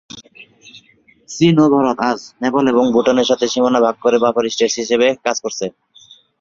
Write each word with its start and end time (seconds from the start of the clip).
চীন 1.29 1.55
ও 1.63 1.75
ভারত 1.75 1.97
আজ 2.09 2.19
নেপাল 2.43 2.65
এবং 2.67 2.85
ভুটানের 2.93 3.29
সাথে 3.29 3.45
সীমানা 3.47 3.79
ভাগ 3.85 3.95
করে 4.03 4.17
বাফার 4.23 4.45
স্টেটস 4.47 4.75
হিসাবে 4.81 5.07
কাজ 5.25 5.37
করছে। 5.43 5.65